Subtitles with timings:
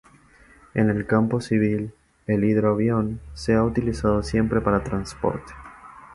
[0.73, 1.93] En el campo civil,
[2.25, 5.53] el hidroavión se ha utilizado siempre para transporte.